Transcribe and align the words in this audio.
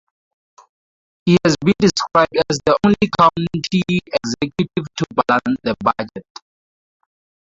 He 1.27 1.37
has 1.45 1.55
been 1.63 1.75
described 1.77 2.35
as 2.49 2.57
the 2.65 2.75
only 2.83 2.95
County 3.19 3.45
Executive 3.53 4.85
to 4.97 5.05
balance 5.29 5.59
the 5.61 5.75
budget. 5.83 6.25